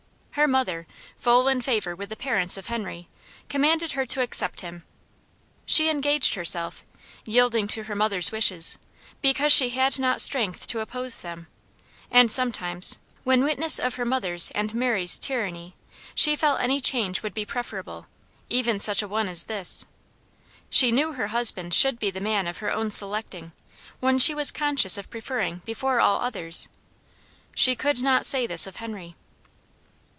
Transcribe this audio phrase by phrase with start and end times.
[0.35, 3.09] Her mother, full in favor with the parents of Henry,
[3.49, 4.85] commanded her to accept him.
[5.65, 6.85] She engaged herself,
[7.25, 8.79] yielding to her mother's wishes,
[9.21, 11.47] because she had not strength to oppose them;
[12.09, 15.75] and sometimes, when witness of her mother's and Mary's tyranny,
[16.15, 18.07] she felt any change would be preferable,
[18.49, 19.85] even such a one as this.
[20.69, 23.51] She knew her husband should be the man of her own selecting,
[23.99, 26.69] one she was conscious of preferring before all others.
[27.53, 29.17] She could not say this of Henry.